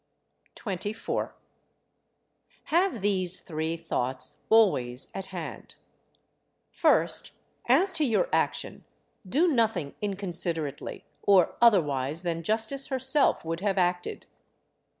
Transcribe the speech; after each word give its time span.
24. 0.55 1.35
Have 2.63 3.01
these 3.01 3.39
three 3.39 3.77
thoughts 3.77 4.37
always 4.49 5.11
at 5.13 5.27
hand: 5.27 5.75
First, 6.71 7.33
as 7.67 7.91
to 7.91 8.03
your 8.03 8.27
action, 8.33 8.83
do 9.29 9.47
nothing 9.47 9.93
inconsiderately, 10.01 11.05
or 11.21 11.55
otherwise 11.61 12.23
than 12.23 12.41
justice 12.41 12.87
herself 12.87 13.45
would 13.45 13.59
have 13.59 13.77
acted. 13.77 14.25